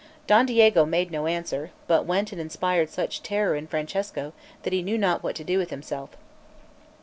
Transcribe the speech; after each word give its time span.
Don 0.25 0.47
Diego 0.47 0.83
made 0.83 1.11
no 1.11 1.27
answer, 1.27 1.69
but 1.85 2.07
went 2.07 2.31
and 2.31 2.41
inspired 2.41 2.89
such 2.89 3.21
terror 3.21 3.55
in 3.55 3.67
Francesco 3.67 4.33
that 4.63 4.73
he 4.73 4.81
knew 4.81 4.97
not 4.97 5.21
what 5.21 5.35
to 5.35 5.43
do 5.43 5.59
with 5.59 5.69
himself. 5.69 6.09